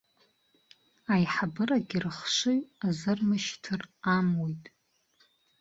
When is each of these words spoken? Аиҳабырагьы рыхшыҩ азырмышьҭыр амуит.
Аиҳабырагьы 1.13 1.97
рыхшыҩ 2.03 2.59
азырмышьҭыр 2.87 3.81
амуит. 4.15 4.63